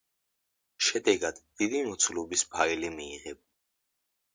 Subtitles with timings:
[0.87, 3.45] შედეგად დიდი მოცულობის ფაილი მიიღება.